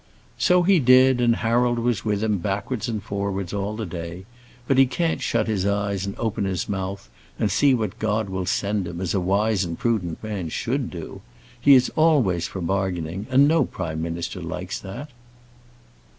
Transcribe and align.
"So 0.39 0.63
he 0.63 0.79
did, 0.79 1.21
and 1.21 1.35
Harold 1.35 1.77
was 1.77 2.03
with 2.03 2.23
him 2.23 2.39
backwards 2.39 2.89
and 2.89 3.03
forwards 3.03 3.53
all 3.53 3.75
the 3.75 3.85
day. 3.85 4.25
But 4.67 4.79
he 4.79 4.87
can't 4.87 5.21
shut 5.21 5.45
his 5.47 5.63
eyes 5.63 6.07
and 6.07 6.17
open 6.17 6.43
his 6.45 6.67
mouth, 6.67 7.07
and 7.37 7.51
see 7.51 7.75
what 7.75 7.99
God 7.99 8.27
will 8.27 8.47
send 8.47 8.87
him, 8.87 8.99
as 8.99 9.13
a 9.13 9.19
wise 9.19 9.63
and 9.63 9.77
prudent 9.77 10.23
man 10.23 10.49
should 10.49 10.89
do. 10.89 11.21
He 11.61 11.75
is 11.75 11.89
always 11.95 12.47
for 12.47 12.61
bargaining, 12.61 13.27
and 13.29 13.47
no 13.47 13.63
Prime 13.63 14.01
Minister 14.01 14.41
likes 14.41 14.79
that." 14.79 15.11